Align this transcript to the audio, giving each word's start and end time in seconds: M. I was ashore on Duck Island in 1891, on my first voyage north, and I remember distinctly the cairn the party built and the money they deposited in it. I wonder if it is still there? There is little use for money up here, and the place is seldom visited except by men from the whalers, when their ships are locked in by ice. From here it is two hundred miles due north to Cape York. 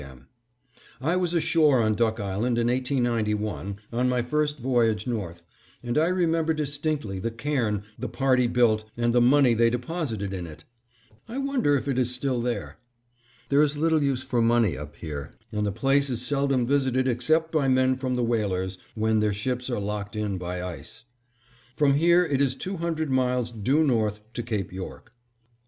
M. 0.03 0.25
I 0.99 1.15
was 1.15 1.35
ashore 1.35 1.79
on 1.79 1.93
Duck 1.93 2.19
Island 2.19 2.57
in 2.57 2.65
1891, 2.69 3.77
on 3.93 4.09
my 4.09 4.23
first 4.23 4.57
voyage 4.57 5.05
north, 5.05 5.45
and 5.83 5.95
I 5.95 6.07
remember 6.07 6.55
distinctly 6.55 7.19
the 7.19 7.29
cairn 7.29 7.83
the 7.99 8.09
party 8.09 8.47
built 8.47 8.83
and 8.97 9.13
the 9.13 9.21
money 9.21 9.53
they 9.53 9.69
deposited 9.69 10.33
in 10.33 10.47
it. 10.47 10.63
I 11.29 11.37
wonder 11.37 11.77
if 11.77 11.87
it 11.87 11.99
is 11.99 12.11
still 12.11 12.41
there? 12.41 12.79
There 13.49 13.61
is 13.61 13.77
little 13.77 14.01
use 14.01 14.23
for 14.23 14.41
money 14.41 14.75
up 14.75 14.95
here, 14.95 15.33
and 15.51 15.67
the 15.67 15.71
place 15.71 16.09
is 16.09 16.23
seldom 16.25 16.65
visited 16.65 17.07
except 17.07 17.51
by 17.51 17.67
men 17.67 17.95
from 17.95 18.15
the 18.15 18.23
whalers, 18.23 18.79
when 18.95 19.19
their 19.19 19.33
ships 19.33 19.69
are 19.69 19.79
locked 19.79 20.15
in 20.15 20.39
by 20.39 20.63
ice. 20.63 21.03
From 21.75 21.93
here 21.93 22.25
it 22.25 22.41
is 22.41 22.55
two 22.55 22.77
hundred 22.77 23.11
miles 23.11 23.51
due 23.51 23.83
north 23.83 24.21
to 24.33 24.41
Cape 24.41 24.73
York. 24.73 25.13